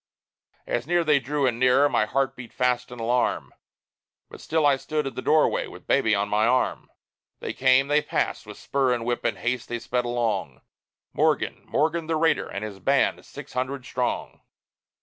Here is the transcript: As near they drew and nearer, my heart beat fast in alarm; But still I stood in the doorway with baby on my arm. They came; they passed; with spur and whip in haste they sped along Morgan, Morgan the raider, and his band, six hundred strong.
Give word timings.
As 0.65 0.87
near 0.87 1.03
they 1.03 1.19
drew 1.19 1.45
and 1.45 1.59
nearer, 1.59 1.87
my 1.87 2.05
heart 2.07 2.35
beat 2.35 2.51
fast 2.51 2.91
in 2.91 2.99
alarm; 2.99 3.53
But 4.31 4.41
still 4.41 4.65
I 4.65 4.75
stood 4.77 5.05
in 5.05 5.13
the 5.13 5.21
doorway 5.21 5.67
with 5.67 5.85
baby 5.85 6.15
on 6.15 6.27
my 6.27 6.47
arm. 6.47 6.89
They 7.39 7.53
came; 7.53 7.87
they 7.87 8.01
passed; 8.01 8.47
with 8.47 8.57
spur 8.57 8.93
and 8.95 9.05
whip 9.05 9.23
in 9.27 9.35
haste 9.35 9.69
they 9.69 9.77
sped 9.77 10.05
along 10.05 10.61
Morgan, 11.13 11.65
Morgan 11.67 12.07
the 12.07 12.15
raider, 12.15 12.47
and 12.47 12.63
his 12.65 12.79
band, 12.79 13.23
six 13.23 13.53
hundred 13.53 13.85
strong. 13.85 14.41